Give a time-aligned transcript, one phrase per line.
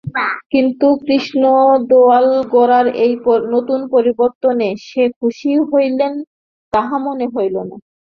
[0.53, 3.13] কিন্তু কৃষ্ণদয়াল গোরার এই
[3.45, 6.13] নূতন পরিবর্তনে যে খুশি হইলেন
[6.73, 7.75] তাহা মনে হইল না।